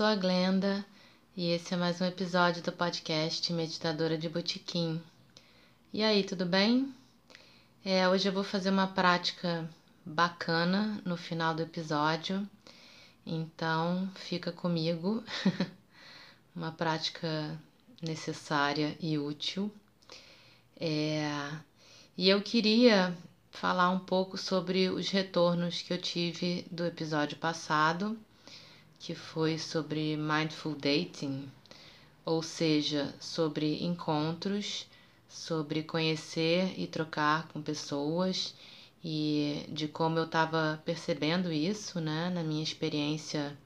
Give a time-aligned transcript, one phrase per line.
[0.00, 0.82] sou a Glenda
[1.36, 4.98] e esse é mais um episódio do podcast Meditadora de Botequim.
[5.92, 6.90] E aí, tudo bem?
[7.84, 9.68] É, hoje eu vou fazer uma prática
[10.02, 12.48] bacana no final do episódio,
[13.26, 15.22] então fica comigo.
[16.56, 17.60] uma prática
[18.00, 19.70] necessária e útil.
[20.80, 21.28] É,
[22.16, 23.14] e eu queria
[23.50, 28.18] falar um pouco sobre os retornos que eu tive do episódio passado
[29.00, 31.50] que foi sobre mindful dating,
[32.22, 34.86] ou seja, sobre encontros,
[35.26, 38.54] sobre conhecer e trocar com pessoas
[39.02, 43.56] e de como eu estava percebendo isso, né, na minha experiência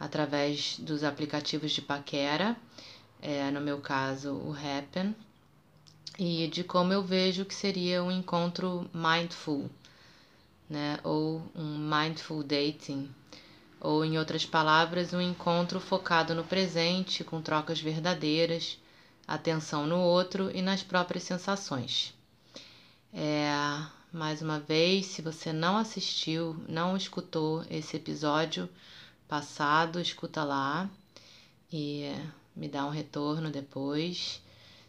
[0.00, 2.56] através dos aplicativos de paquera,
[3.22, 5.14] é, no meu caso o Happen,
[6.18, 9.70] e de como eu vejo que seria um encontro mindful,
[10.68, 13.08] né, ou um mindful dating
[13.86, 18.78] ou, em outras palavras, um encontro focado no presente, com trocas verdadeiras,
[19.28, 22.12] atenção no outro e nas próprias sensações.
[23.14, 23.48] É,
[24.12, 28.68] mais uma vez, se você não assistiu, não escutou esse episódio
[29.28, 30.90] passado, escuta lá
[31.72, 32.12] e
[32.56, 34.42] me dá um retorno depois.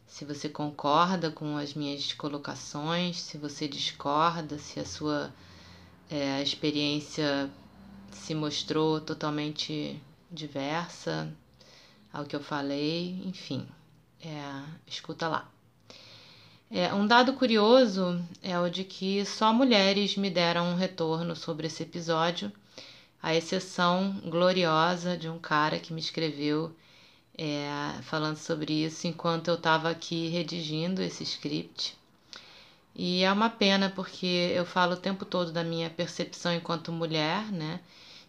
[0.08, 5.32] Se você concorda com as minhas colocações, se você discorda, se a sua
[6.10, 7.48] é, experiência
[8.12, 10.00] se mostrou totalmente
[10.32, 11.34] diversa
[12.12, 13.68] ao que eu falei, enfim,
[14.22, 15.50] é, escuta lá.
[16.70, 21.68] É, um dado curioso é o de que só mulheres me deram um retorno sobre
[21.68, 22.52] esse episódio,
[23.22, 26.76] a exceção gloriosa de um cara que me escreveu
[27.38, 27.70] é,
[28.02, 31.98] falando sobre isso enquanto eu estava aqui redigindo esse script.
[33.00, 37.52] E é uma pena porque eu falo o tempo todo da minha percepção enquanto mulher,
[37.52, 37.80] né?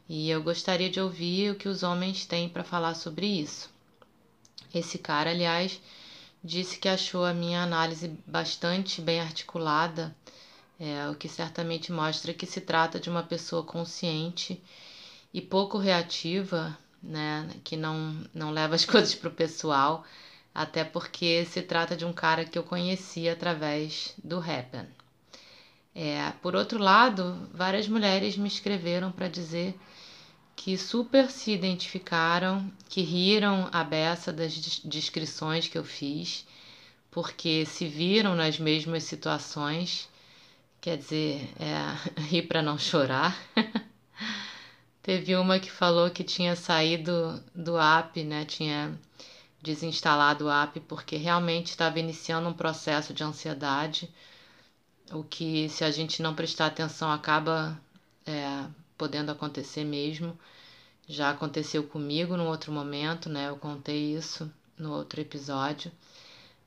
[0.07, 3.71] E eu gostaria de ouvir o que os homens têm para falar sobre isso.
[4.75, 5.81] Esse cara, aliás,
[6.45, 10.15] disse que achou a minha análise bastante bem articulada,
[10.79, 14.63] é, o que certamente mostra que se trata de uma pessoa consciente
[15.33, 20.05] e pouco reativa, né, que não, não leva as coisas para o pessoal,
[20.59, 24.89] até porque se trata de um cara que eu conheci através do Happen.
[25.95, 29.79] É, por outro lado, várias mulheres me escreveram para dizer
[30.57, 34.53] que super se identificaram, que riram a beça das
[34.85, 36.45] descrições que eu fiz,
[37.09, 40.09] porque se viram nas mesmas situações,
[40.81, 43.39] quer dizer, é, rir para não chorar.
[45.05, 48.45] Teve uma que falou que tinha saído do app, né?
[48.45, 48.99] Tinha
[49.61, 54.09] desinstalado o app porque realmente estava iniciando um processo de ansiedade,
[55.13, 57.81] o que, se a gente não prestar atenção, acaba
[58.27, 58.65] é,
[58.97, 60.39] podendo acontecer mesmo.
[61.09, 63.49] Já aconteceu comigo num outro momento, né?
[63.49, 65.91] Eu contei isso no outro episódio.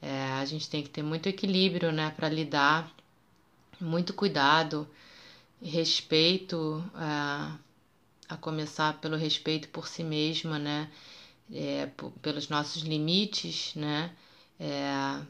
[0.02, 2.92] É, a gente tem que ter muito equilíbrio, né, para lidar,
[3.80, 4.88] muito cuidado,
[5.62, 7.52] respeito, é,
[8.28, 10.90] a começar pelo respeito por si mesma, né,
[11.54, 11.90] é,
[12.22, 14.12] pelos nossos limites, né,
[14.60, 15.22] é,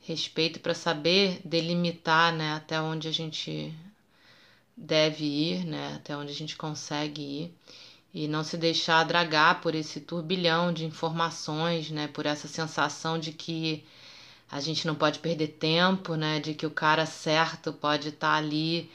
[0.00, 3.72] respeito para saber delimitar, né, até onde a gente
[4.76, 7.54] deve ir, né, até onde a gente consegue ir.
[8.12, 13.32] E não se deixar dragar por esse turbilhão de informações, né, por essa sensação de
[13.32, 13.84] que
[14.50, 18.36] a gente não pode perder tempo, né, de que o cara certo pode estar tá
[18.36, 18.90] ali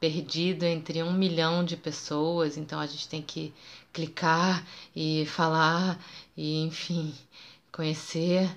[0.00, 3.54] perdido entre um milhão de pessoas, então a gente tem que
[3.94, 5.98] clicar e falar
[6.36, 7.14] e enfim
[7.72, 8.50] conhecer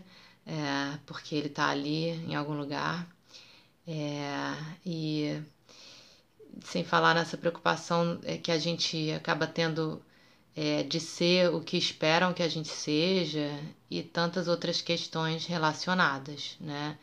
[0.46, 3.08] é, porque ele está ali em algum lugar
[3.88, 4.54] é,
[4.86, 5.42] e
[6.64, 10.02] sem falar nessa preocupação é, que a gente acaba tendo
[10.56, 13.58] é, de ser o que esperam que a gente seja
[13.90, 16.98] e tantas outras questões relacionadas, né?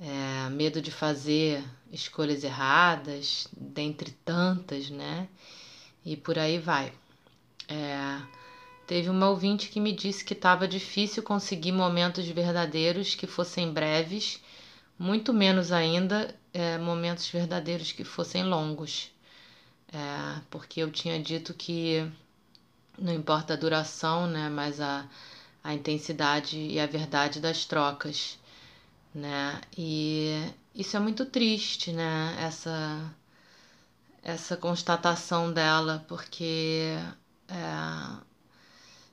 [0.00, 1.62] É, medo de fazer
[1.92, 5.28] escolhas erradas, dentre tantas, né?
[6.02, 6.90] E por aí vai.
[7.70, 8.20] É,
[8.90, 14.42] Teve uma ouvinte que me disse que estava difícil conseguir momentos verdadeiros que fossem breves,
[14.98, 19.12] muito menos ainda é, momentos verdadeiros que fossem longos.
[19.92, 22.04] É, porque eu tinha dito que
[22.98, 25.08] não importa a duração, né, mas a,
[25.62, 28.40] a intensidade e a verdade das trocas,
[29.14, 29.60] né?
[29.78, 32.36] E isso é muito triste, né?
[32.40, 33.14] Essa
[34.22, 36.96] essa constatação dela, porque
[37.50, 38.20] é,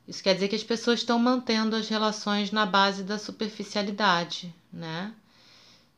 [0.08, 5.14] isso quer dizer que as pessoas estão mantendo as relações na base da superficialidade, né?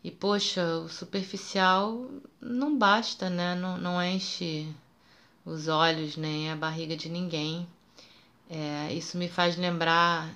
[0.03, 2.09] E poxa, o superficial
[2.41, 3.53] não basta, né?
[3.55, 4.67] Não, não enche
[5.45, 7.67] os olhos nem a barriga de ninguém.
[8.49, 10.33] É, isso me faz lembrar,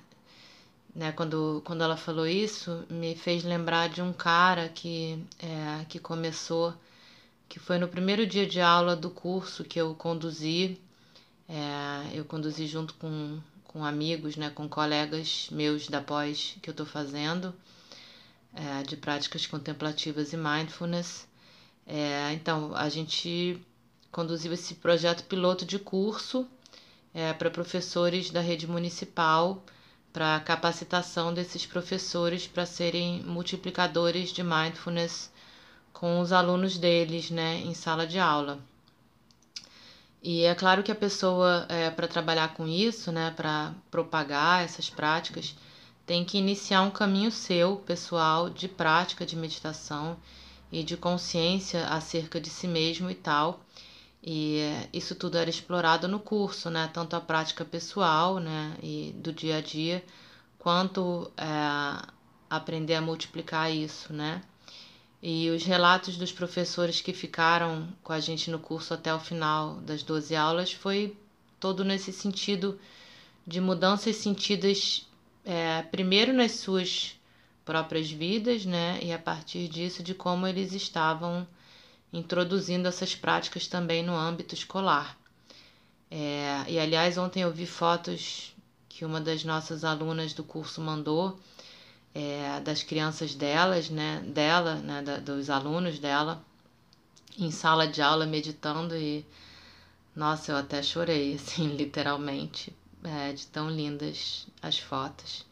[0.94, 1.12] né?
[1.12, 6.74] Quando, quando ela falou isso, me fez lembrar de um cara que, é, que começou,
[7.48, 10.78] que foi no primeiro dia de aula do curso que eu conduzi.
[11.48, 13.40] É, eu conduzi junto com
[13.74, 17.52] com amigos, né, com colegas meus da pós que eu estou fazendo,
[18.54, 21.26] é, de práticas contemplativas e mindfulness.
[21.84, 23.60] É, então, a gente
[24.12, 26.46] conduziu esse projeto piloto de curso
[27.12, 29.60] é, para professores da rede municipal,
[30.12, 35.32] para capacitação desses professores para serem multiplicadores de mindfulness
[35.92, 38.60] com os alunos deles né, em sala de aula.
[40.26, 44.88] E é claro que a pessoa, é, para trabalhar com isso, né, para propagar essas
[44.88, 45.54] práticas,
[46.06, 50.16] tem que iniciar um caminho seu, pessoal, de prática de meditação
[50.72, 53.60] e de consciência acerca de si mesmo e tal.
[54.22, 59.12] E é, isso tudo era explorado no curso, né, tanto a prática pessoal, né, e
[59.18, 60.02] do dia a dia,
[60.58, 62.02] quanto é,
[62.48, 64.40] aprender a multiplicar isso, né.
[65.26, 69.76] E os relatos dos professores que ficaram com a gente no curso até o final
[69.76, 71.16] das 12 aulas foi
[71.58, 72.78] todo nesse sentido
[73.46, 75.08] de mudanças sentidas
[75.42, 77.18] é, primeiro nas suas
[77.64, 78.98] próprias vidas, né?
[79.02, 81.48] E a partir disso de como eles estavam
[82.12, 85.18] introduzindo essas práticas também no âmbito escolar.
[86.10, 88.54] É, e aliás, ontem eu vi fotos
[88.90, 91.40] que uma das nossas alunas do curso mandou
[92.14, 96.44] é, das crianças delas, né, dela, né, da, dos alunos dela,
[97.36, 99.26] em sala de aula meditando e
[100.14, 102.72] nossa, eu até chorei, assim, literalmente,
[103.02, 105.44] é, de tão lindas as fotos.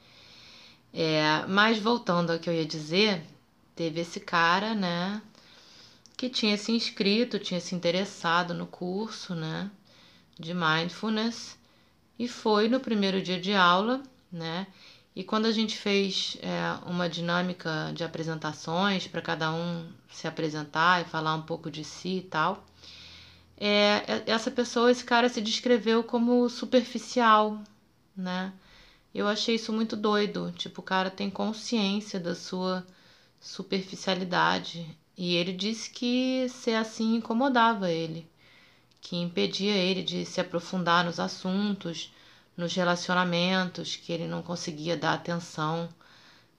[0.94, 3.24] É, mas voltando ao que eu ia dizer,
[3.74, 5.20] teve esse cara, né,
[6.16, 9.70] que tinha se inscrito, tinha se interessado no curso, né,
[10.38, 11.58] de mindfulness
[12.18, 14.66] e foi no primeiro dia de aula, né,
[15.14, 21.02] e quando a gente fez é, uma dinâmica de apresentações para cada um se apresentar
[21.02, 22.64] e falar um pouco de si e tal,
[23.58, 27.62] é, é, essa pessoa, esse cara se descreveu como superficial,
[28.16, 28.52] né?
[29.14, 30.52] Eu achei isso muito doido.
[30.56, 32.84] Tipo, o cara tem consciência da sua
[33.38, 34.86] superficialidade.
[35.16, 38.26] E ele disse que ser assim incomodava ele,
[39.00, 42.12] que impedia ele de se aprofundar nos assuntos
[42.56, 45.88] nos relacionamentos, que ele não conseguia dar atenção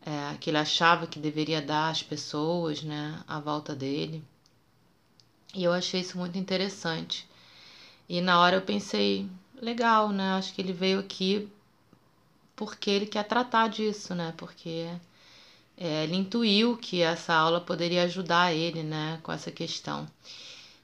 [0.06, 4.24] é, que ele achava que deveria dar às pessoas, né, à volta dele.
[5.54, 7.28] E eu achei isso muito interessante.
[8.10, 9.30] E na hora eu pensei,
[9.64, 10.34] legal, né?
[10.34, 11.48] Acho que ele veio aqui
[12.56, 14.34] porque ele quer tratar disso, né?
[14.38, 14.90] Porque
[15.78, 20.08] é, ele intuiu que essa aula poderia ajudar ele, né, com essa questão.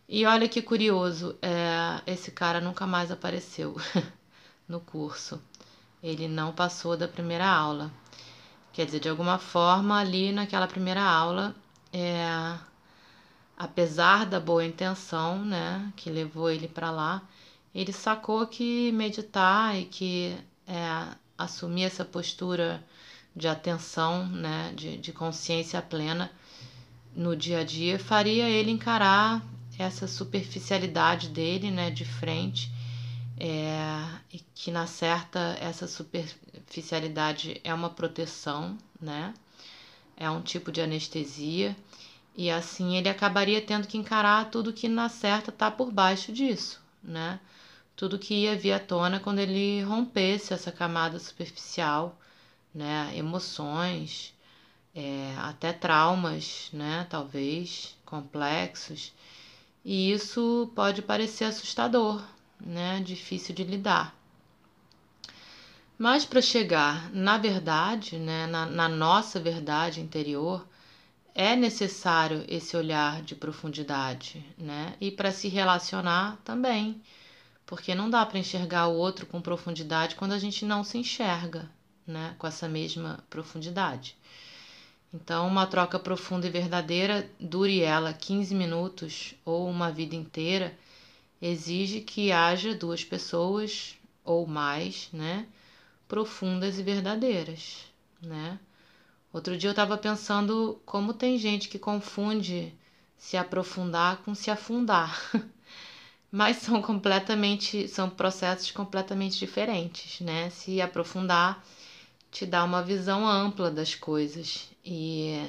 [0.07, 3.75] E olha que curioso, é, esse cara nunca mais apareceu.
[4.69, 5.41] no curso.
[6.01, 7.91] Ele não passou da primeira aula.
[8.71, 11.55] Quer dizer, de alguma forma, ali naquela primeira aula,
[11.91, 12.55] é,
[13.57, 17.23] apesar da boa intenção, né, que levou ele para lá,
[17.73, 21.07] ele sacou que meditar e que é,
[21.37, 22.85] assumir essa postura
[23.35, 26.31] de atenção, né, de, de consciência plena
[27.15, 29.41] no dia a dia, faria ele encarar
[29.77, 32.71] essa superficialidade dele, né, de frente
[33.39, 33.79] é,
[34.33, 39.33] e que na certa essa superficialidade é uma proteção, né?
[40.17, 41.75] É um tipo de anestesia
[42.35, 46.81] e assim ele acabaria tendo que encarar tudo que na certa está por baixo disso,
[47.03, 47.39] né?
[47.95, 52.19] Tudo que ia vir à tona quando ele rompesse essa camada superficial,
[52.73, 53.11] né?
[53.15, 54.33] Emoções,
[54.93, 57.07] é, até traumas, né?
[57.09, 59.13] Talvez complexos.
[59.83, 62.21] E isso pode parecer assustador,
[62.59, 63.01] né?
[63.01, 64.15] Difícil de lidar.
[65.97, 70.65] Mas para chegar na verdade, né, na, na nossa verdade interior,
[71.35, 74.95] é necessário esse olhar de profundidade, né?
[74.99, 77.01] E para se relacionar também,
[77.65, 81.69] porque não dá para enxergar o outro com profundidade quando a gente não se enxerga,
[82.05, 84.17] né, com essa mesma profundidade.
[85.13, 90.77] Então, uma troca profunda e verdadeira, dure ela 15 minutos ou uma vida inteira,
[91.41, 95.47] exige que haja duas pessoas ou mais, né,
[96.07, 97.85] profundas e verdadeiras,
[98.21, 98.59] né?
[99.31, 102.73] Outro dia eu estava pensando como tem gente que confunde
[103.17, 105.21] se aprofundar com se afundar.
[106.31, 110.49] Mas são completamente, são processos completamente diferentes, né?
[110.49, 111.63] Se aprofundar
[112.31, 115.43] te dá uma visão ampla das coisas e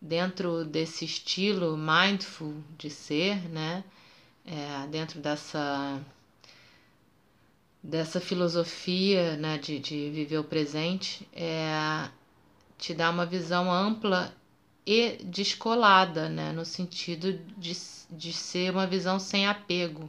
[0.00, 3.84] dentro desse estilo mindful de ser, né?
[4.46, 6.00] É, dentro dessa
[7.82, 12.08] dessa filosofia né, de, de viver o presente, é,
[12.76, 14.34] te dá uma visão ampla
[14.84, 17.76] e descolada, né, no sentido de,
[18.10, 20.08] de ser uma visão sem apego,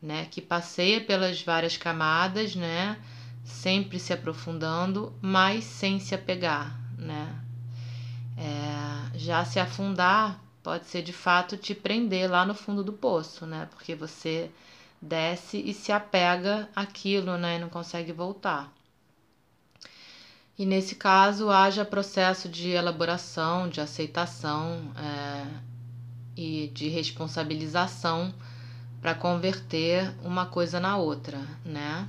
[0.00, 3.00] né, que passeia pelas várias camadas, né,
[3.44, 7.36] sempre se aprofundando, mas sem se apegar, né.
[8.38, 13.46] É, já se afundar pode ser de fato te prender lá no fundo do poço,
[13.46, 14.50] né, porque você
[15.00, 18.72] desce e se apega àquilo, né, e não consegue voltar.
[20.58, 25.46] E nesse caso, haja processo de elaboração, de aceitação é,
[26.36, 28.32] e de responsabilização
[29.00, 32.08] para converter uma coisa na outra, né?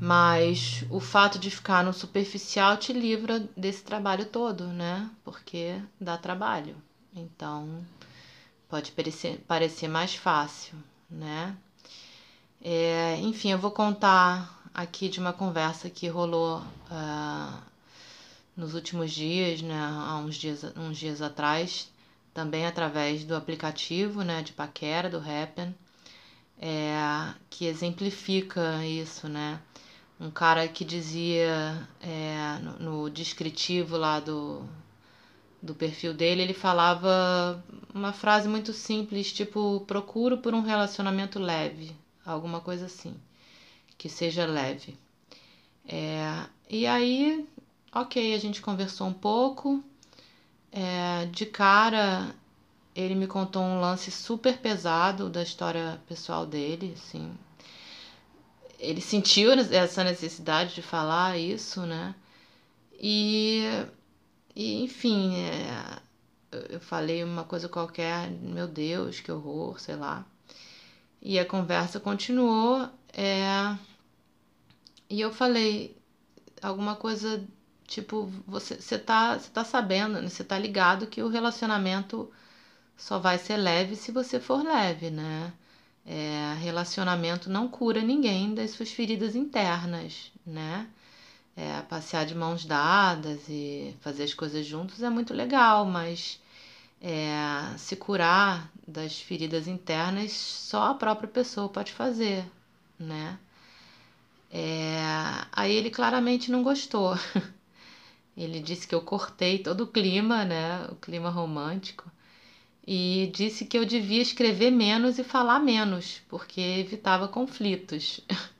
[0.00, 5.10] Mas o fato de ficar no superficial te livra desse trabalho todo, né?
[5.24, 6.76] Porque dá trabalho.
[7.18, 7.82] Então,
[8.68, 10.76] pode parecer, parecer mais fácil,
[11.10, 11.56] né?
[12.60, 17.62] É, enfim, eu vou contar aqui de uma conversa que rolou uh,
[18.54, 21.90] nos últimos dias, né, há uns dias, uns dias atrás,
[22.34, 25.74] também através do aplicativo né, de paquera, do Happen,
[26.58, 29.60] é, que exemplifica isso, né?
[30.20, 34.66] Um cara que dizia é, no, no descritivo lá do,
[35.66, 41.94] do perfil dele, ele falava uma frase muito simples, tipo, procuro por um relacionamento leve,
[42.24, 43.14] alguma coisa assim,
[43.98, 44.96] que seja leve.
[45.88, 47.46] É, e aí,
[47.94, 49.82] ok, a gente conversou um pouco.
[50.72, 52.34] É, de cara,
[52.94, 57.32] ele me contou um lance super pesado da história pessoal dele, assim.
[58.78, 62.14] Ele sentiu essa necessidade de falar isso, né?
[63.00, 63.62] E,
[64.56, 66.00] e enfim, é,
[66.70, 70.24] eu falei uma coisa qualquer, meu Deus, que horror, sei lá.
[71.20, 72.88] E a conversa continuou.
[73.12, 73.76] É...
[75.10, 75.96] E eu falei
[76.62, 77.46] alguma coisa
[77.86, 80.28] tipo, você, você, tá, você tá sabendo, né?
[80.28, 82.30] você tá ligado que o relacionamento
[82.96, 85.52] só vai ser leve se você for leve, né?
[86.04, 90.88] É, relacionamento não cura ninguém das suas feridas internas, né?
[91.56, 96.38] É, passear de mãos dadas e fazer as coisas juntos é muito legal, mas
[97.00, 102.44] é, se curar das feridas internas só a própria pessoa pode fazer,
[102.98, 103.38] né?
[104.50, 104.98] É,
[105.52, 107.14] aí ele claramente não gostou.
[108.36, 110.86] Ele disse que eu cortei todo o clima, né?
[110.90, 112.10] O clima romântico.
[112.86, 118.20] E disse que eu devia escrever menos e falar menos, porque evitava conflitos.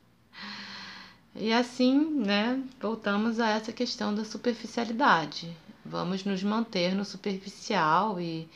[1.38, 5.54] E assim, né, voltamos a essa questão da superficialidade.
[5.84, 8.48] Vamos nos manter no superficial e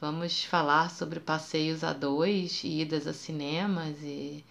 [0.00, 4.42] vamos falar sobre passeios a dois, e idas a cinemas e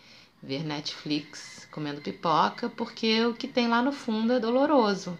[0.41, 5.17] ver Netflix comendo pipoca, porque o que tem lá no fundo é doloroso.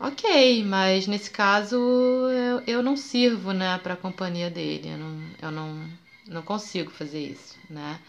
[0.00, 4.88] Ok, mas nesse caso eu, eu não sirvo, né, para a companhia dele.
[4.88, 5.88] Eu não, eu não,
[6.26, 8.00] não consigo fazer isso, né?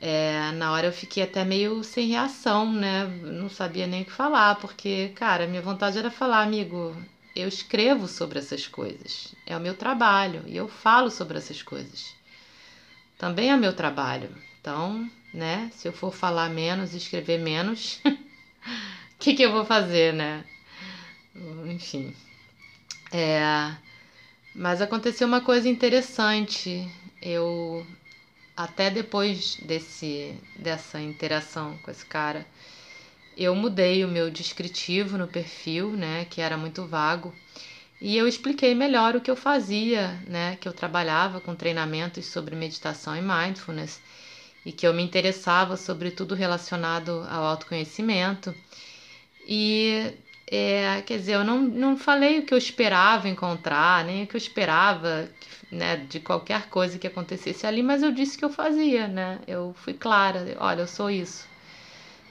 [0.00, 3.06] É, na hora eu fiquei até meio sem reação, né?
[3.06, 6.94] Não sabia nem o que falar, porque, cara, minha vontade era falar, amigo,
[7.34, 9.34] eu escrevo sobre essas coisas.
[9.46, 12.14] É o meu trabalho e eu falo sobre essas coisas.
[13.18, 14.30] Também é meu trabalho.
[14.60, 18.16] Então, né, se eu for falar menos e escrever menos, o
[19.18, 20.44] que, que eu vou fazer, né?
[21.66, 22.14] Enfim.
[23.12, 23.74] É,
[24.54, 26.86] mas aconteceu uma coisa interessante.
[27.22, 27.86] Eu
[28.56, 32.46] até depois desse, dessa interação com esse cara,
[33.36, 37.34] eu mudei o meu descritivo no perfil, né, que era muito vago,
[38.00, 42.56] e eu expliquei melhor o que eu fazia, né, que eu trabalhava com treinamentos sobre
[42.56, 44.00] meditação e mindfulness
[44.64, 48.54] e que eu me interessava sobre tudo relacionado ao autoconhecimento.
[49.46, 50.12] E
[50.46, 54.36] é, quer dizer, eu não, não falei o que eu esperava encontrar, nem o que
[54.36, 55.28] eu esperava
[55.70, 59.40] né, de qualquer coisa que acontecesse ali, mas eu disse que eu fazia, né?
[59.46, 61.46] Eu fui clara, olha, eu sou isso,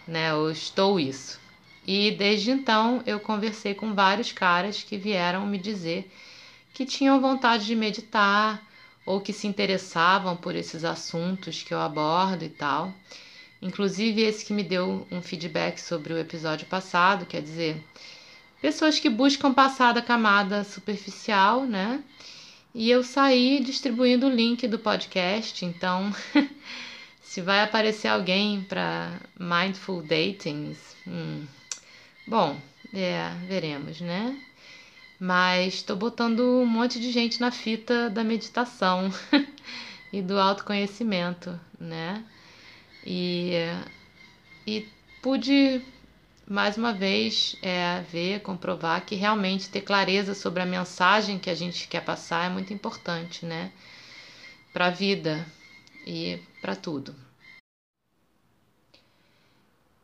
[0.08, 0.32] né?
[0.32, 1.40] Eu estou isso.
[1.86, 6.12] E desde então eu conversei com vários caras que vieram me dizer
[6.74, 8.62] que tinham vontade de meditar
[9.06, 12.94] ou que se interessavam por esses assuntos que eu abordo e tal.
[13.66, 17.84] Inclusive esse que me deu um feedback sobre o episódio passado, quer dizer,
[18.62, 22.04] pessoas que buscam passar da camada superficial, né?
[22.76, 26.14] E eu saí distribuindo o link do podcast, então
[27.24, 31.44] se vai aparecer alguém para Mindful Datings, hum,
[32.28, 32.56] bom,
[32.94, 34.40] é, veremos, né?
[35.20, 39.12] Mas estou botando um monte de gente na fita da meditação
[40.14, 42.24] e do autoconhecimento, né?
[43.06, 43.54] E,
[44.66, 44.88] e
[45.22, 45.82] pude
[46.48, 51.56] mais uma vez é, ver, comprovar que realmente ter clareza sobre a mensagem que a
[51.56, 53.72] gente quer passar é muito importante, né?
[54.72, 55.46] Para a vida
[56.06, 57.16] e para tudo.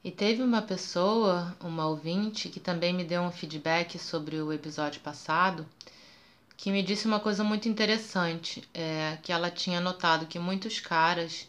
[0.04, 5.00] E teve uma pessoa, uma ouvinte, que também me deu um feedback sobre o episódio
[5.02, 5.64] passado,
[6.58, 11.48] que me disse uma coisa muito interessante, é, que ela tinha notado que muitos caras,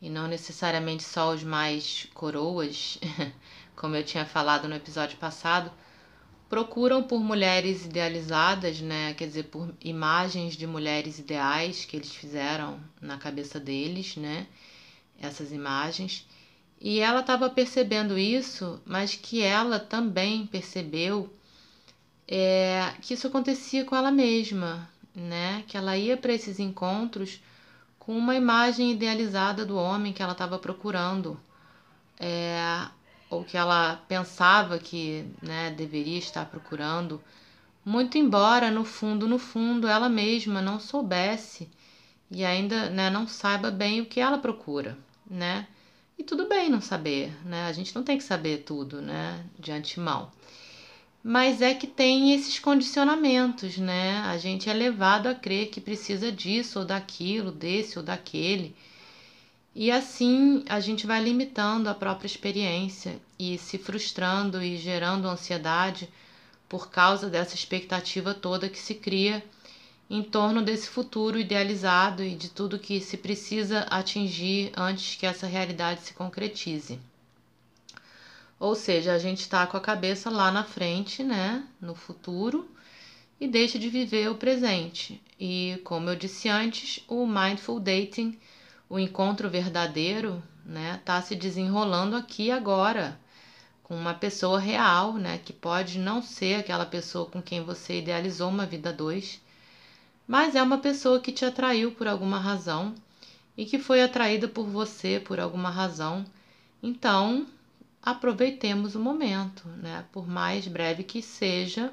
[0.00, 2.98] e não necessariamente só os mais coroas,
[3.76, 5.70] como eu tinha falado no episódio passado,
[6.48, 9.14] procuram por mulheres idealizadas, né?
[9.14, 14.46] Quer dizer, por imagens de mulheres ideais que eles fizeram na cabeça deles, né?
[15.20, 16.26] Essas imagens
[16.80, 21.30] e ela estava percebendo isso, mas que ela também percebeu
[22.26, 25.62] é, que isso acontecia com ela mesma, né?
[25.68, 27.40] Que ela ia para esses encontros
[28.10, 31.38] com uma imagem idealizada do homem que ela estava procurando,
[32.18, 32.88] é,
[33.30, 37.22] ou que ela pensava que né, deveria estar procurando,
[37.84, 41.70] muito embora no fundo, no fundo, ela mesma não soubesse
[42.28, 45.68] e ainda né, não saiba bem o que ela procura, né?
[46.18, 47.66] E tudo bem não saber, né?
[47.66, 49.44] A gente não tem que saber tudo, né?
[49.56, 50.32] De antemão.
[51.22, 54.18] Mas é que tem esses condicionamentos, né?
[54.20, 58.74] A gente é levado a crer que precisa disso ou daquilo, desse ou daquele.
[59.74, 66.08] E assim a gente vai limitando a própria experiência e se frustrando e gerando ansiedade
[66.68, 69.44] por causa dessa expectativa toda que se cria
[70.08, 75.46] em torno desse futuro idealizado e de tudo que se precisa atingir antes que essa
[75.46, 76.98] realidade se concretize.
[78.60, 82.70] Ou seja, a gente está com a cabeça lá na frente, né, no futuro,
[83.40, 85.18] e deixa de viver o presente.
[85.40, 88.38] E como eu disse antes, o mindful dating,
[88.86, 93.18] o encontro verdadeiro, né, está se desenrolando aqui agora
[93.82, 98.50] com uma pessoa real, né, que pode não ser aquela pessoa com quem você idealizou
[98.50, 99.40] uma vida dois,
[100.28, 102.94] mas é uma pessoa que te atraiu por alguma razão
[103.56, 106.26] e que foi atraída por você por alguma razão.
[106.82, 107.46] Então,
[108.02, 110.04] aproveitemos o momento, né?
[110.12, 111.92] Por mais breve que seja,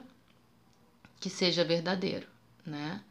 [1.20, 2.28] que seja verdadeiro,
[2.65, 3.02] né?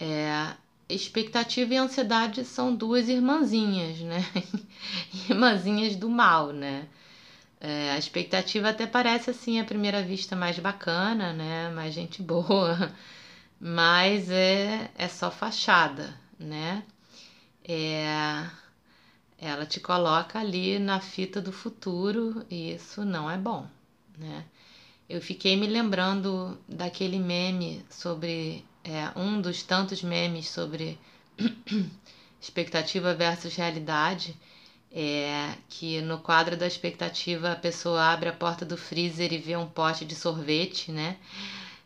[0.00, 0.54] É,
[0.88, 4.24] expectativa e ansiedade são duas irmãzinhas, né?
[5.28, 6.88] irmãzinhas do mal, né?
[7.60, 11.70] É, a expectativa até parece assim à primeira vista mais bacana, né?
[11.70, 12.92] Mais gente boa,
[13.60, 16.84] mas é, é só fachada, né?
[17.64, 18.46] É,
[19.38, 23.66] ela te coloca ali na fita do futuro e isso não é bom,
[24.16, 24.44] né?
[25.08, 30.98] Eu fiquei me lembrando daquele meme sobre é, um dos tantos memes sobre
[32.40, 34.36] expectativa versus realidade,
[34.92, 39.56] é, que no quadro da expectativa a pessoa abre a porta do freezer e vê
[39.56, 41.16] um pote de sorvete, né?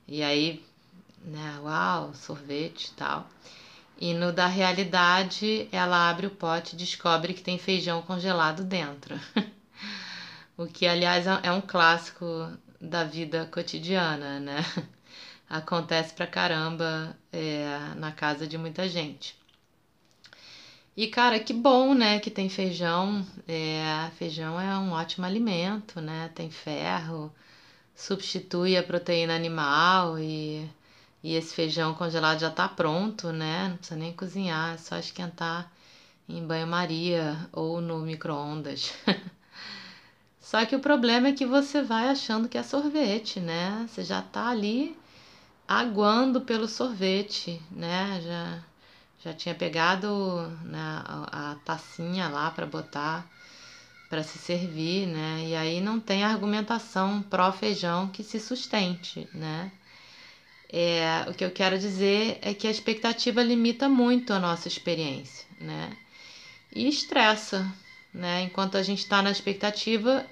[0.09, 0.65] E aí
[1.25, 1.59] né?
[1.63, 3.29] Uau, sorvete e tal.
[4.05, 9.15] E no da realidade, ela abre o pote e descobre que tem feijão congelado dentro.
[10.59, 12.27] o que, aliás, é um clássico
[12.81, 14.57] da vida cotidiana, né?
[15.49, 19.37] Acontece pra caramba é, na casa de muita gente.
[20.97, 23.25] E, cara, que bom, né, que tem feijão.
[23.47, 26.29] É, feijão é um ótimo alimento, né?
[26.35, 27.33] Tem ferro,
[27.95, 30.69] substitui a proteína animal e
[31.23, 33.69] e esse feijão congelado já tá pronto, né?
[33.69, 35.71] Não precisa nem cozinhar, é só esquentar
[36.29, 38.93] em banho-maria ou no micro-ondas.
[40.41, 43.87] só que o problema é que você vai achando que é sorvete, né?
[43.89, 44.97] Você já tá ali
[45.69, 48.21] aguando pelo sorvete, né?
[48.25, 48.59] Já,
[49.25, 50.09] já tinha pegado
[50.65, 53.31] né, a, a tacinha lá para botar
[54.11, 55.47] para se servir, né?
[55.47, 59.73] E aí não tem argumentação pró-feijão que se sustente, né?
[60.73, 65.47] É, o que eu quero dizer é que a expectativa limita muito a nossa experiência,
[65.61, 65.95] né?
[66.75, 67.71] E estressa,
[68.13, 68.43] né?
[68.43, 70.27] Enquanto a gente está na expectativa,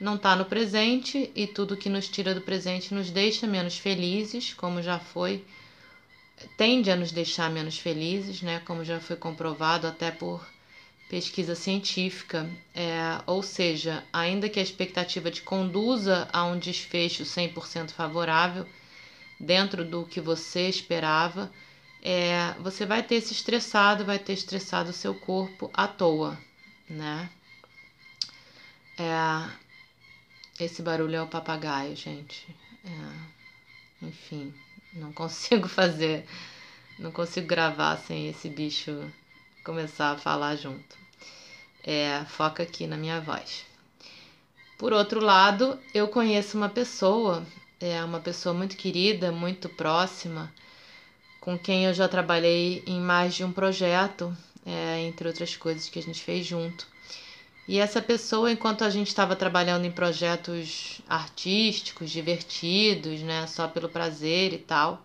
[0.00, 4.54] não está no presente e tudo que nos tira do presente nos deixa menos felizes,
[4.54, 5.44] como já foi,
[6.56, 8.60] tende a nos deixar menos felizes, né?
[8.64, 10.46] Como já foi comprovado até por
[11.08, 17.90] pesquisa científica, é, ou seja, ainda que a expectativa te conduza a um desfecho 100%
[17.90, 18.64] favorável,
[19.40, 21.50] dentro do que você esperava,
[22.02, 26.38] é, você vai ter se estressado, vai ter estressado o seu corpo à toa,
[26.88, 27.30] né?
[28.98, 32.46] É, esse barulho é o papagaio, gente.
[32.84, 34.54] É, enfim,
[34.92, 36.26] não consigo fazer,
[36.98, 39.10] não consigo gravar sem esse bicho
[39.64, 40.98] começar a falar junto.
[41.82, 43.64] É, foca aqui na minha voz.
[44.76, 47.46] Por outro lado, eu conheço uma pessoa,
[47.80, 50.52] é uma pessoa muito querida, muito próxima,
[51.40, 55.98] com quem eu já trabalhei em mais de um projeto, é, entre outras coisas que
[55.98, 56.86] a gente fez junto.
[57.66, 63.88] E essa pessoa, enquanto a gente estava trabalhando em projetos artísticos, divertidos, né, só pelo
[63.88, 65.02] prazer e tal,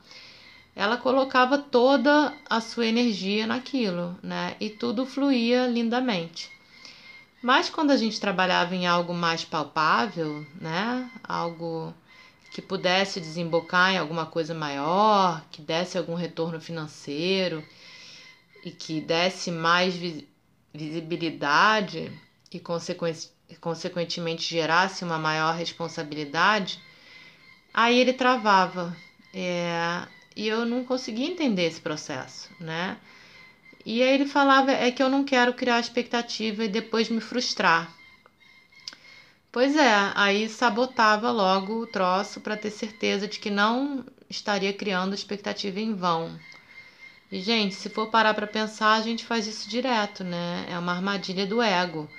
[0.76, 4.58] ela colocava toda a sua energia naquilo, né?
[4.60, 6.52] E tudo fluía lindamente.
[7.42, 11.10] Mas quando a gente trabalhava em algo mais palpável, né?
[11.24, 11.94] Algo
[12.56, 17.62] que pudesse desembocar em alguma coisa maior, que desse algum retorno financeiro
[18.64, 19.94] e que desse mais
[20.74, 22.10] visibilidade
[22.50, 22.62] e
[23.60, 26.80] consequentemente gerasse uma maior responsabilidade,
[27.74, 28.96] aí ele travava.
[29.34, 32.98] É, e eu não conseguia entender esse processo, né?
[33.86, 37.94] E aí ele falava é que eu não quero criar expectativa e depois me frustrar.
[39.56, 45.16] Pois é, aí sabotava logo o troço para ter certeza de que não estaria criando
[45.16, 46.38] expectativa em vão.
[47.32, 50.66] E gente, se for parar para pensar, a gente faz isso direto, né?
[50.70, 52.10] É uma armadilha do ego.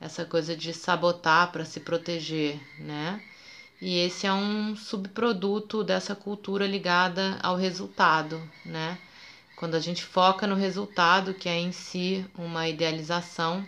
[0.00, 3.22] Essa coisa de sabotar para se proteger, né?
[3.80, 8.98] E esse é um subproduto dessa cultura ligada ao resultado, né?
[9.54, 13.64] Quando a gente foca no resultado, que é em si uma idealização,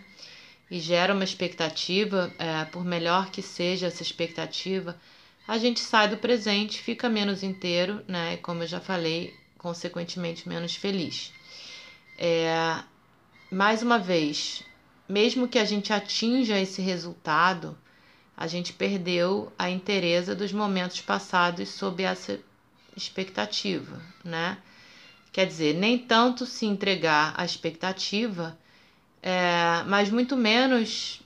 [0.69, 4.99] e gera uma expectativa, é, por melhor que seja essa expectativa,
[5.47, 8.33] a gente sai do presente, fica menos inteiro, né?
[8.33, 11.31] E como eu já falei, consequentemente menos feliz.
[12.17, 12.83] É,
[13.51, 14.63] mais uma vez,
[15.07, 17.77] mesmo que a gente atinja esse resultado,
[18.35, 22.39] a gente perdeu a inteireza dos momentos passados sob essa
[22.97, 24.57] expectativa, né?
[25.31, 28.57] Quer dizer, nem tanto se entregar à expectativa,
[29.25, 31.19] é, mas muito menos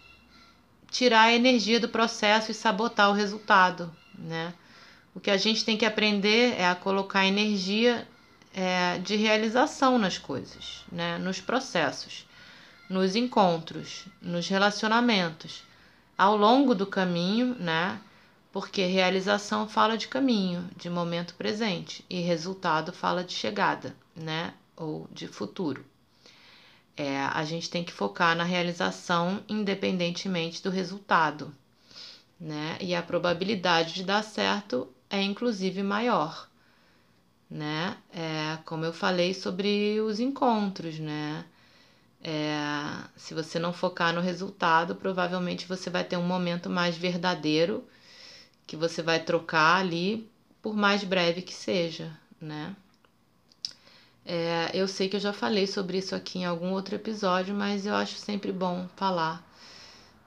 [0.89, 4.53] tirar a energia do processo e sabotar o resultado, né?
[5.13, 8.07] O que a gente tem que aprender é a colocar energia
[8.53, 11.17] é, de realização nas coisas, né?
[11.17, 12.25] Nos processos,
[12.89, 15.63] nos encontros, nos relacionamentos
[16.17, 17.99] ao longo do caminho, né?
[18.49, 24.53] Porque realização fala de caminho, de momento presente, e resultado fala de chegada, né?
[24.77, 25.88] Ou de futuro.
[26.99, 31.55] É, a gente tem que focar na realização independentemente do resultado,
[32.37, 32.77] né?
[32.81, 36.49] E a probabilidade de dar certo é inclusive maior,
[37.49, 37.95] né?
[38.11, 41.45] É, como eu falei sobre os encontros, né?
[42.21, 47.87] É, se você não focar no resultado, provavelmente você vai ter um momento mais verdadeiro
[48.67, 50.29] que você vai trocar ali,
[50.61, 52.75] por mais breve que seja, né?
[54.31, 57.87] É, eu sei que eu já falei sobre isso aqui em algum outro episódio, mas
[57.87, 59.43] eu acho sempre bom falar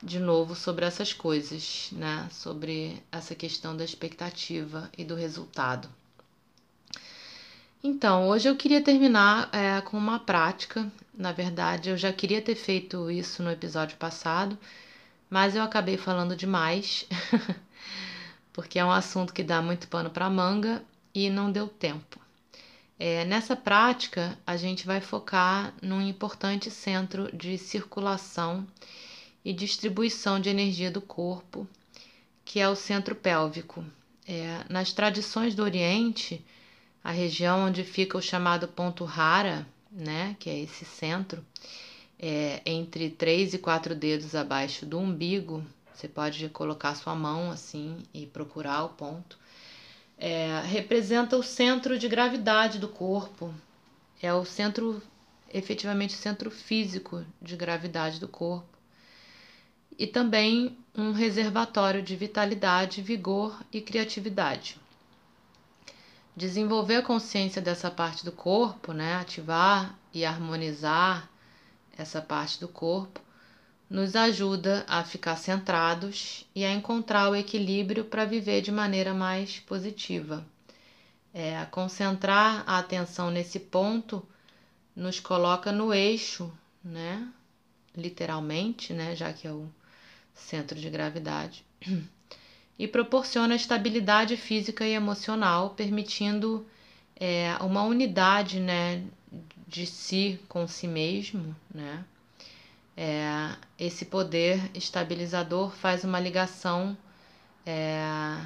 [0.02, 2.28] de novo sobre essas coisas, né?
[2.32, 5.88] Sobre essa questão da expectativa e do resultado.
[7.80, 10.90] Então, hoje eu queria terminar é, com uma prática.
[11.14, 14.58] Na verdade, eu já queria ter feito isso no episódio passado,
[15.30, 17.06] mas eu acabei falando demais,
[18.52, 20.82] porque é um assunto que dá muito pano para manga
[21.14, 22.21] e não deu tempo.
[23.04, 28.64] É, nessa prática, a gente vai focar num importante centro de circulação
[29.44, 31.66] e distribuição de energia do corpo,
[32.44, 33.84] que é o centro pélvico.
[34.24, 36.46] É, nas tradições do Oriente,
[37.02, 41.44] a região onde fica o chamado ponto rara, né, que é esse centro,
[42.20, 47.96] é, entre três e quatro dedos abaixo do umbigo, você pode colocar sua mão assim
[48.14, 49.41] e procurar o ponto.
[50.24, 53.52] É, representa o centro de gravidade do corpo,
[54.22, 55.02] é o centro,
[55.52, 58.68] efetivamente, centro físico de gravidade do corpo.
[59.98, 64.80] e também um reservatório de vitalidade, vigor e criatividade.
[66.36, 71.28] Desenvolver a consciência dessa parte do corpo, né, ativar e harmonizar
[71.96, 73.20] essa parte do corpo,
[73.92, 79.60] nos ajuda a ficar centrados e a encontrar o equilíbrio para viver de maneira mais
[79.60, 80.42] positiva.
[81.34, 84.26] É, concentrar a atenção nesse ponto
[84.96, 86.50] nos coloca no eixo,
[86.82, 87.28] né?
[87.94, 89.14] Literalmente, né?
[89.14, 89.68] Já que é o
[90.34, 91.62] centro de gravidade.
[92.78, 96.66] E proporciona estabilidade física e emocional, permitindo
[97.14, 99.04] é, uma unidade, né?
[99.68, 102.02] De si com si mesmo, né?
[102.96, 106.96] É, esse poder estabilizador faz uma ligação,
[107.64, 108.38] é,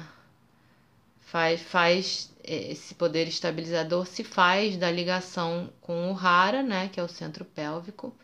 [1.19, 7.03] faz, faz esse poder estabilizador se faz da ligação com o hara, né, que é
[7.03, 8.15] o centro pélvico,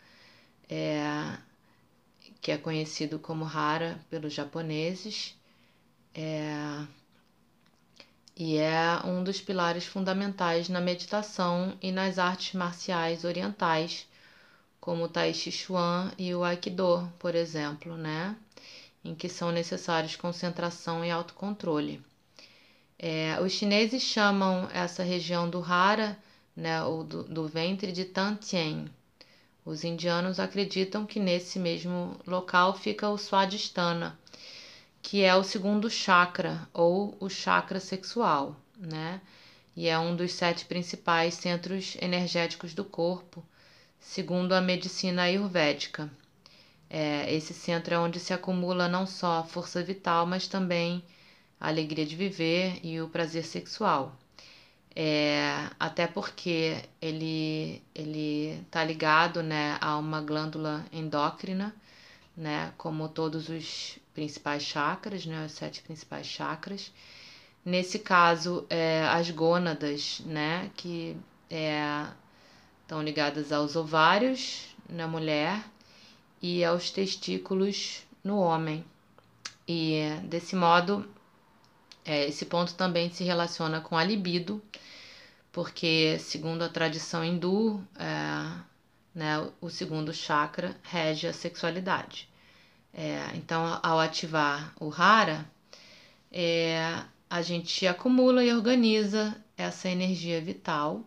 [0.69, 1.37] é,
[2.41, 5.35] que é conhecido como hara pelos japoneses,
[6.15, 6.87] é,
[8.35, 14.07] e é um dos pilares fundamentais na meditação e nas artes marciais orientais
[14.83, 18.35] como o Tai Chi Chuan e o Aikido, por exemplo, né?
[19.01, 22.03] Em que são necessários concentração e autocontrole.
[22.99, 26.19] É, os chineses chamam essa região do Hara,
[26.53, 28.89] né, ou do, do ventre, de Tantien.
[29.63, 34.19] Os indianos acreditam que nesse mesmo local fica o Swadhisthana,
[35.01, 39.21] que é o segundo chakra, ou o chakra sexual, né?
[39.77, 43.41] E é um dos sete principais centros energéticos do corpo
[44.03, 46.11] segundo a medicina ayurvédica.
[46.89, 51.03] É, esse centro é onde se acumula não só a força vital, mas também
[51.59, 54.15] a alegria de viver e o prazer sexual.
[54.95, 61.73] É, até porque ele ele está ligado né, a uma glândula endócrina,
[62.37, 66.91] né, como todos os principais chakras, né, os sete principais chakras.
[67.65, 71.17] Nesse caso, é, as gônadas, né, que
[71.49, 72.05] é
[72.83, 75.63] estão ligadas aos ovários na mulher
[76.41, 78.85] e aos testículos no homem.
[79.67, 81.09] E desse modo,
[82.05, 84.61] é, esse ponto também se relaciona com a libido,
[85.51, 88.63] porque, segundo a tradição hindu, é,
[89.15, 92.27] né, o segundo chakra rege a sexualidade.
[92.93, 95.49] É, então, ao ativar o rara,
[96.31, 101.03] é, a gente acumula e organiza essa energia vital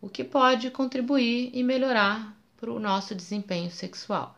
[0.00, 4.36] o que pode contribuir e melhorar para o nosso desempenho sexual.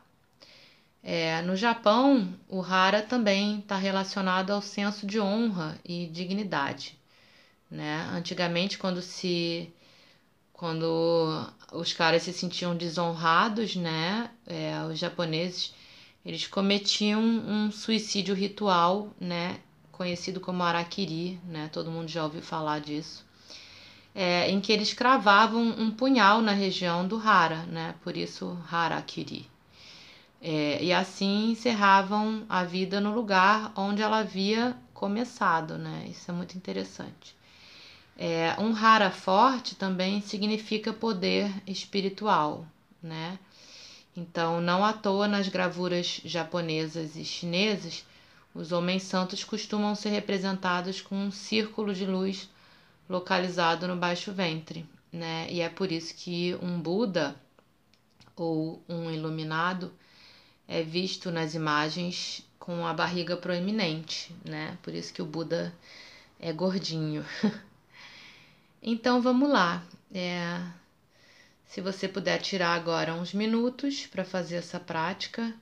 [1.03, 6.97] É, no Japão, o hara também está relacionado ao senso de honra e dignidade.
[7.69, 8.07] Né?
[8.11, 9.71] Antigamente, quando se
[10.53, 11.43] quando
[11.73, 15.73] os caras se sentiam desonrados, né, é, os japoneses,
[16.23, 19.59] eles cometiam um suicídio ritual, né,
[19.91, 23.25] conhecido como arakiri, né, todo mundo já ouviu falar disso
[24.13, 27.95] é, em que eles cravavam um punhal na região do Hara, né?
[28.03, 29.49] por isso Harakiri.
[30.41, 36.07] É, e assim encerravam a vida no lugar onde ela havia começado, né?
[36.09, 37.35] Isso é muito interessante.
[38.17, 42.65] É, um Hara forte também significa poder espiritual,
[43.01, 43.37] né?
[44.15, 48.05] Então, não à toa nas gravuras japonesas e chinesas,
[48.53, 52.49] os homens santos costumam ser representados com um círculo de luz
[53.09, 55.47] localizado no baixo ventre, né?
[55.49, 57.35] E é por isso que um Buda
[58.35, 59.93] ou um iluminado
[60.67, 64.77] é visto nas imagens com a barriga proeminente, né?
[64.81, 65.73] Por isso que o Buda
[66.39, 67.25] é gordinho.
[68.81, 69.83] então vamos lá.
[70.13, 70.61] É,
[71.65, 75.53] se você puder tirar agora uns minutos para fazer essa prática,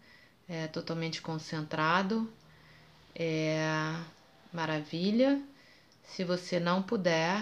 [0.47, 2.31] é, totalmente concentrado,
[3.15, 3.95] é
[4.51, 5.41] maravilha.
[6.09, 7.39] Se você não puder,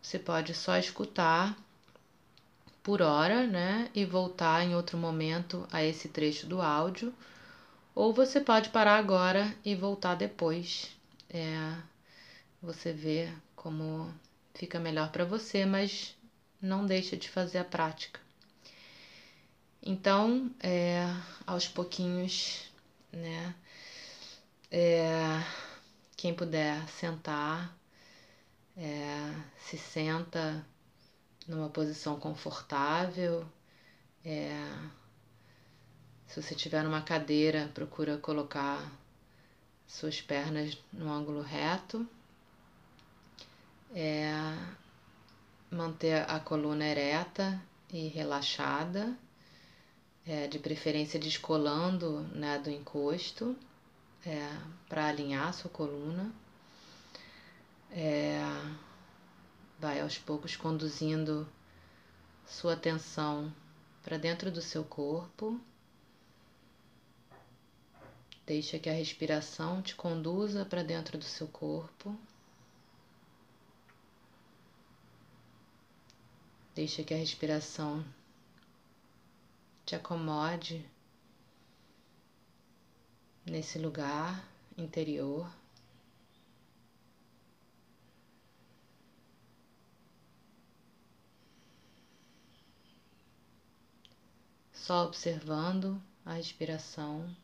[0.00, 1.56] você pode só escutar
[2.82, 3.90] por hora, né?
[3.94, 7.12] E voltar em outro momento a esse trecho do áudio.
[7.94, 10.90] Ou você pode parar agora e voltar depois.
[11.28, 11.76] É,
[12.62, 14.12] você vê como
[14.54, 16.16] fica melhor para você, mas
[16.60, 18.20] não deixa de fazer a prática.
[19.82, 21.04] Então, é,
[21.46, 22.70] aos pouquinhos,
[23.12, 23.54] né?
[24.70, 25.42] É,
[26.16, 27.76] quem puder sentar,
[28.76, 30.66] é, se senta
[31.46, 33.46] numa posição confortável.
[34.24, 34.50] É,
[36.26, 38.92] se você tiver numa cadeira, procura colocar
[39.86, 42.06] suas pernas no ângulo reto.
[43.94, 44.32] É,
[45.70, 47.60] manter a coluna ereta
[47.92, 49.16] e relaxada.
[50.26, 53.56] é, de preferência descolando né, do encosto,
[54.26, 54.50] é,
[54.88, 56.32] para alinhar a sua coluna.
[57.92, 58.40] É,
[59.78, 61.48] vai aos poucos conduzindo
[62.44, 63.54] sua atenção
[64.02, 65.60] para dentro do seu corpo.
[68.44, 72.16] Deixa que a respiração te conduza para dentro do seu corpo.
[76.74, 78.04] Deixa que a respiração
[79.84, 80.84] te acomode
[83.46, 84.44] nesse lugar
[84.76, 85.50] interior.
[94.72, 97.34] Só observando a respiração.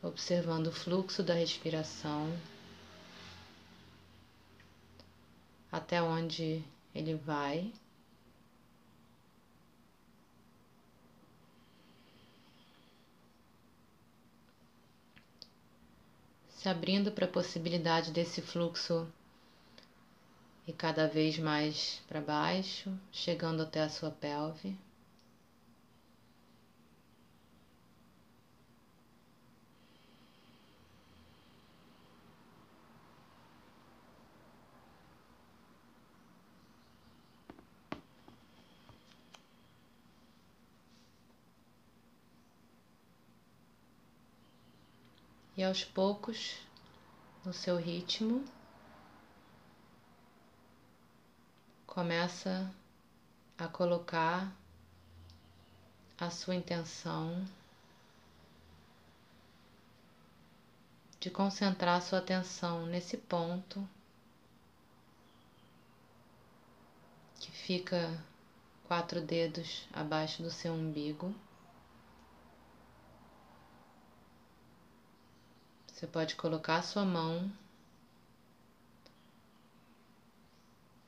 [0.00, 2.32] observando o fluxo da respiração,
[5.70, 7.72] até onde ele vai.
[16.48, 19.06] Se abrindo para a possibilidade desse fluxo
[20.66, 24.76] e cada vez mais para baixo, chegando até a sua pelve.
[45.58, 46.56] E aos poucos,
[47.44, 48.44] no seu ritmo,
[51.84, 52.72] começa
[53.58, 54.54] a colocar
[56.16, 57.44] a sua intenção
[61.18, 63.84] de concentrar sua atenção nesse ponto
[67.40, 68.16] que fica
[68.84, 71.34] quatro dedos abaixo do seu umbigo.
[75.98, 77.50] Você pode colocar a sua mão,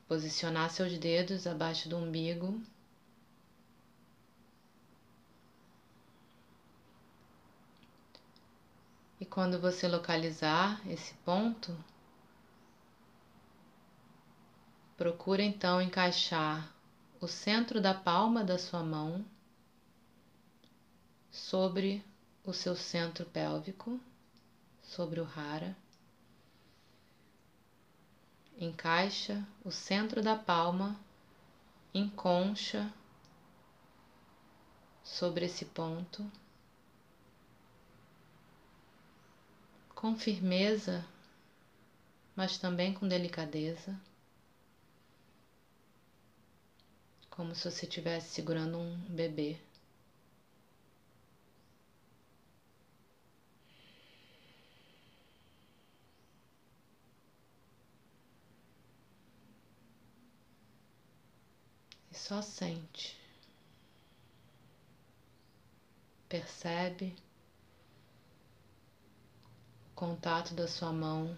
[0.05, 2.61] posicionar seus dedos abaixo do umbigo.
[9.17, 11.73] E quando você localizar esse ponto,
[14.97, 16.69] procura então encaixar
[17.21, 19.23] o centro da palma da sua mão
[21.31, 22.03] sobre
[22.43, 23.97] o seu centro pélvico
[24.91, 25.75] sobre o rara.
[28.57, 30.99] Encaixa o centro da palma
[31.93, 32.91] em concha
[35.01, 36.29] sobre esse ponto.
[39.95, 41.05] Com firmeza,
[42.35, 43.97] mas também com delicadeza.
[47.29, 49.57] Como se você estivesse segurando um bebê.
[62.11, 63.17] Só sente.
[66.27, 67.15] Percebe
[69.91, 71.35] o contato da sua mão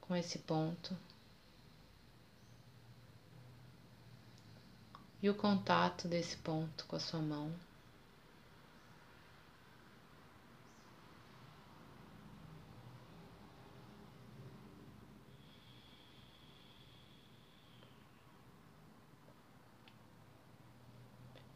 [0.00, 0.96] com esse ponto.
[5.22, 7.52] E o contato desse ponto com a sua mão.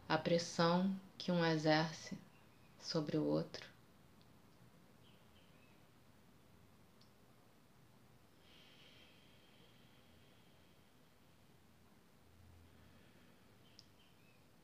[0.08, 2.16] A pressão que um exerce
[2.80, 3.68] sobre o outro.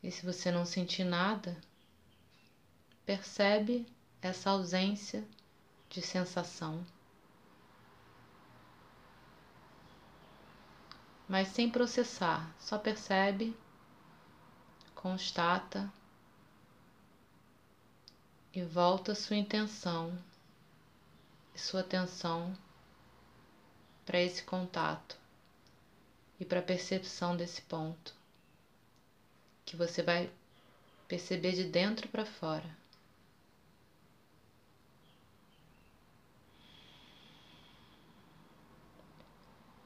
[0.02, 1.57] E se você não sentir nada,
[3.07, 3.87] percebe
[4.20, 5.26] essa ausência
[5.88, 6.85] de sensação.
[11.28, 13.57] Mas sem processar, só percebe
[15.05, 15.92] constata
[18.55, 20.18] e volta sua intenção
[21.55, 22.57] e sua atenção
[24.07, 25.18] para esse contato
[26.40, 28.14] e para a percepção desse ponto
[29.66, 30.32] que você vai
[31.07, 32.74] perceber de dentro para fora.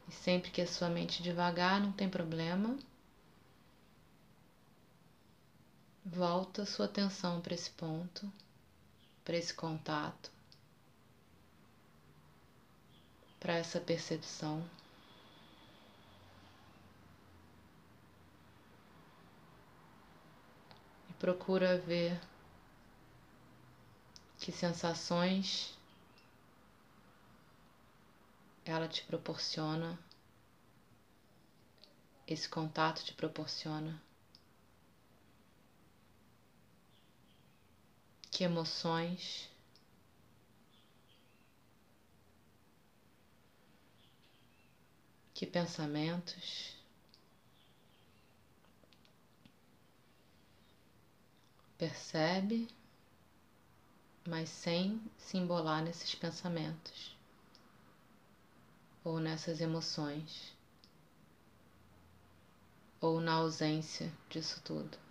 [0.07, 2.79] E sempre que a sua mente devagar, não tem problema.
[6.11, 8.33] Volta sua atenção para esse ponto,
[9.25, 10.31] para esse contato.
[13.39, 14.63] para essa percepção.
[21.09, 22.21] E procura ver
[24.39, 25.77] que sensações
[28.65, 29.99] ela te proporciona,
[32.27, 34.08] esse contato te proporciona.
[38.39, 39.51] Que emoções
[45.35, 46.77] que pensamentos,
[51.77, 52.69] percebe,
[54.25, 57.17] mas sem se embolar nesses pensamentos
[59.03, 60.55] ou nessas emoções
[63.01, 65.08] ou na ausência disso tudo.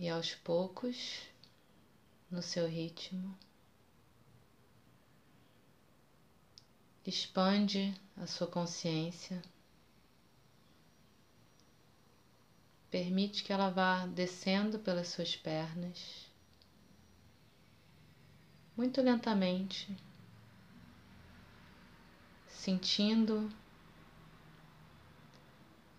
[0.00, 1.28] E aos poucos,
[2.30, 3.36] no seu ritmo,
[7.04, 9.42] expande a sua consciência,
[12.90, 16.30] permite que ela vá descendo pelas suas pernas,
[18.74, 19.94] muito lentamente,
[22.48, 23.52] sentindo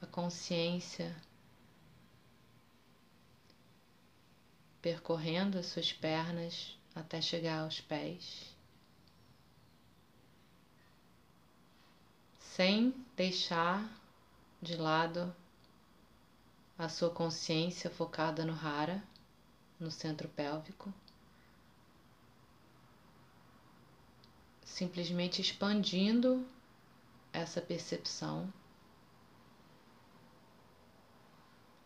[0.01, 1.15] a consciência
[4.81, 8.55] percorrendo as suas pernas até chegar aos pés,
[12.39, 13.87] sem deixar
[14.61, 15.33] de lado
[16.77, 19.03] a sua consciência focada no Hara,
[19.79, 20.91] no centro pélvico,
[24.63, 26.45] simplesmente expandindo
[27.31, 28.51] essa percepção.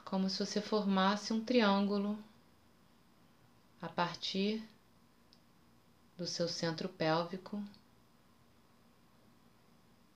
[0.03, 2.17] Como se você formasse um triângulo
[3.85, 4.67] a partir
[6.17, 7.63] do seu centro pélvico,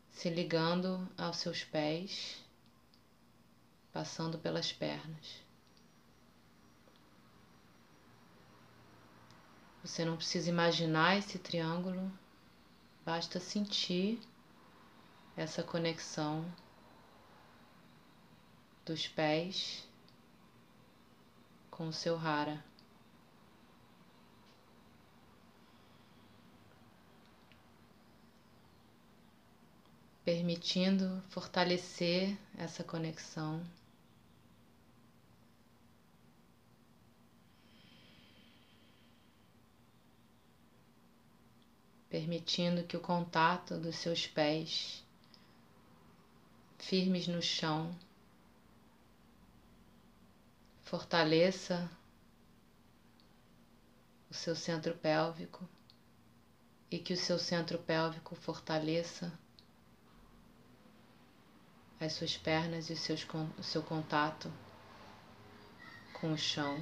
[0.09, 2.43] se ligando aos seus pés,
[3.93, 5.43] passando pelas pernas.
[9.83, 12.11] Você não precisa imaginar esse triângulo,
[13.05, 14.19] basta sentir
[15.37, 16.43] essa conexão
[18.83, 19.87] dos pés
[21.69, 22.67] com o seu rara.
[30.29, 33.65] Permitindo fortalecer essa conexão.
[42.07, 45.03] Permitindo que o contato dos seus pés
[46.77, 47.97] firmes no chão
[50.83, 51.89] fortaleça
[54.29, 55.67] o seu centro pélvico
[56.91, 59.35] e que o seu centro pélvico fortaleça
[61.99, 63.27] as suas pernas e seus,
[63.57, 64.51] o seu contato
[66.13, 66.81] com o chão.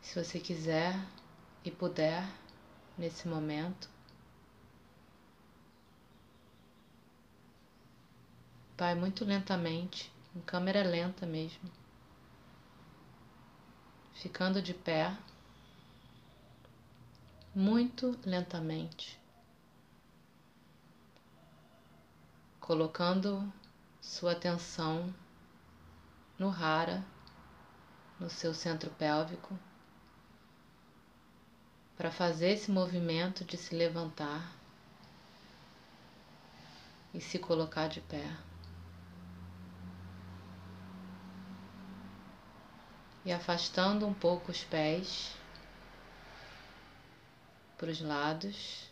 [0.00, 0.98] Se você quiser
[1.64, 2.26] e puder,
[2.98, 3.88] nesse momento,
[8.80, 11.70] Vai muito lentamente, em câmera lenta mesmo.
[14.14, 15.14] Ficando de pé,
[17.54, 19.20] muito lentamente.
[22.58, 23.52] Colocando
[24.00, 25.14] sua atenção
[26.38, 27.04] no rara,
[28.18, 29.58] no seu centro pélvico,
[31.98, 34.50] para fazer esse movimento de se levantar
[37.12, 38.49] e se colocar de pé.
[43.24, 45.34] E afastando um pouco os pés
[47.76, 48.88] para os lados.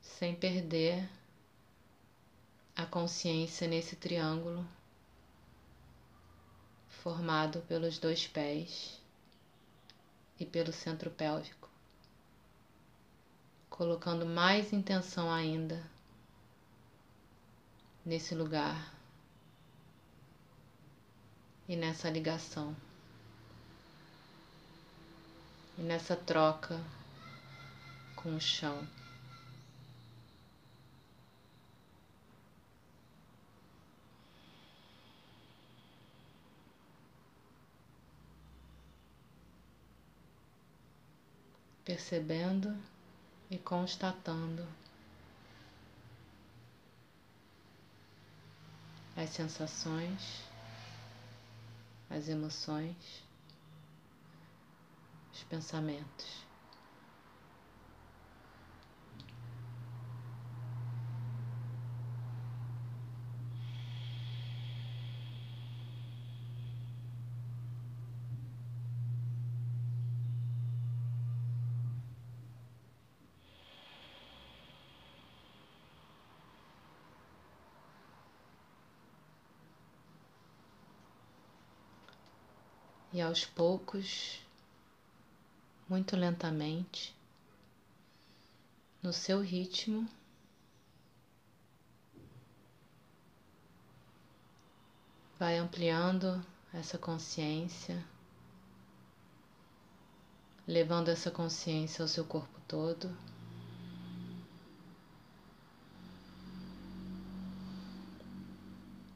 [0.00, 1.08] Sem perder
[2.74, 4.66] a consciência nesse triângulo
[6.88, 9.00] formado pelos dois pés
[10.40, 11.68] e pelo centro pélvico,
[13.70, 15.95] colocando mais intenção ainda
[18.06, 18.94] nesse lugar
[21.68, 22.74] e nessa ligação.
[25.78, 26.80] e nessa troca
[28.14, 28.86] com o chão.
[41.84, 42.76] Percebendo
[43.48, 44.66] e constatando
[49.16, 50.42] as sensações,
[52.10, 52.96] as emoções,
[55.32, 56.46] os pensamentos.
[83.15, 84.40] E aos poucos,
[85.88, 87.14] muito lentamente,
[89.02, 90.08] no seu ritmo,
[95.38, 98.02] vai ampliando essa consciência,
[100.66, 103.16] levando essa consciência ao seu corpo todo.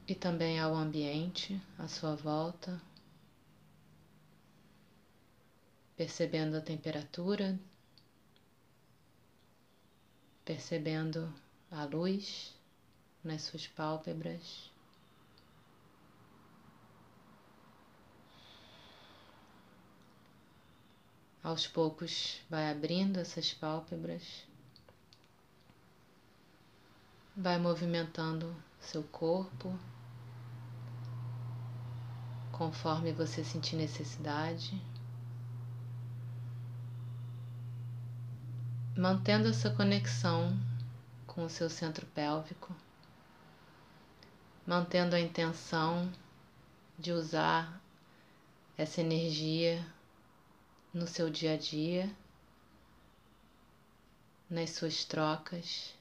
[0.06, 2.89] E também ao ambiente à sua volta.
[6.00, 7.60] Percebendo a temperatura,
[10.46, 11.30] percebendo
[11.70, 12.56] a luz
[13.22, 14.70] nas suas pálpebras.
[21.42, 24.46] Aos poucos vai abrindo essas pálpebras,
[27.36, 29.78] vai movimentando seu corpo
[32.52, 34.82] conforme você sentir necessidade.
[38.96, 40.58] Mantendo essa conexão
[41.26, 42.74] com o seu centro pélvico,
[44.66, 46.12] mantendo a intenção
[46.98, 47.80] de usar
[48.76, 49.84] essa energia
[50.92, 52.10] no seu dia a dia,
[54.48, 55.94] nas suas trocas,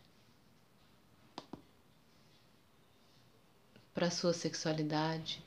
[3.94, 5.44] para sua sexualidade,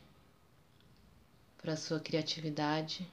[1.59, 3.11] para sua criatividade.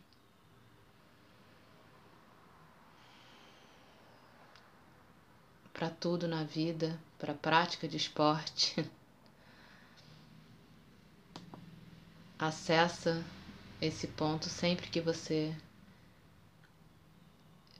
[5.79, 8.83] Para tudo na vida, para a prática de esporte.
[12.37, 13.23] Acessa
[13.79, 15.55] esse ponto sempre que você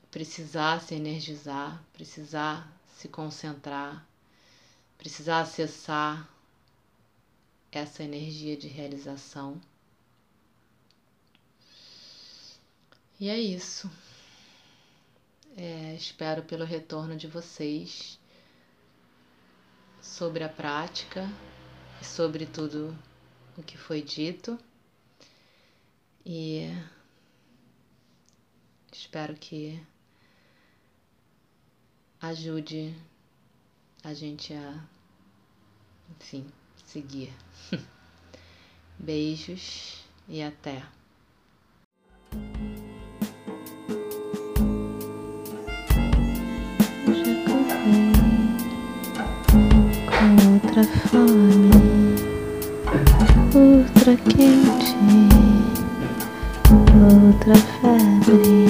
[0.10, 4.08] precisar se energizar, precisar se concentrar,
[4.98, 6.26] precisar acessar
[7.70, 9.60] essa energia de realização.
[13.20, 13.92] E é isso.
[15.58, 18.20] É, espero pelo retorno de vocês
[20.02, 21.28] sobre a prática
[22.02, 22.98] e sobre tudo
[23.58, 24.58] o que foi dito.
[26.26, 26.70] E
[28.92, 29.82] espero que
[32.22, 32.94] ajude
[34.04, 34.84] a gente a,
[36.12, 36.52] enfim,
[36.86, 37.34] seguir.
[39.00, 40.99] Beijos e até.
[50.80, 51.70] Outra fome,
[53.54, 54.96] outra quente,
[56.96, 58.69] outra febre.